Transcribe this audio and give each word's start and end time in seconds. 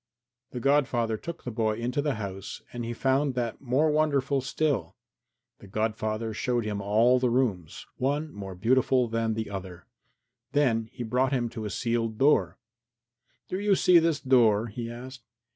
The 0.49 0.59
godfather 0.59 1.15
took 1.15 1.43
the 1.43 1.51
boy 1.51 1.75
into 1.75 2.01
the 2.01 2.15
house 2.15 2.63
and 2.73 2.83
he 2.83 2.91
found 2.91 3.35
that 3.35 3.61
more 3.61 3.91
wonderful 3.91 4.41
still. 4.41 4.95
The 5.59 5.67
godfather 5.67 6.33
showed 6.33 6.65
him 6.65 6.81
all 6.81 7.19
the 7.19 7.29
rooms 7.29 7.85
one 7.97 8.33
more 8.33 8.55
beautiful 8.55 9.07
than 9.07 9.35
the 9.35 9.51
other 9.51 9.85
then 10.53 10.89
he 10.91 11.03
brought 11.03 11.33
him 11.33 11.49
to 11.49 11.65
a 11.65 11.69
sealed 11.69 12.17
door. 12.17 12.57
"Do 13.47 13.59
you 13.59 13.75
see 13.75 13.99
this 13.99 14.19
door?" 14.19 14.65
he 14.69 14.89
asked. 14.89 15.21